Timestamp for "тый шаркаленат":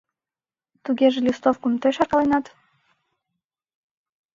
1.81-2.45